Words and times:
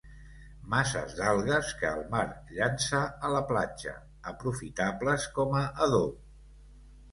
Masses 0.69 1.11
d'algues 1.19 1.69
que 1.81 1.91
el 1.97 2.01
mar 2.13 2.23
llança 2.57 3.03
a 3.29 3.31
la 3.35 3.43
platja, 3.53 3.95
aprofitables 4.35 5.31
com 5.39 5.57
a 5.63 5.65
adob. 5.89 6.21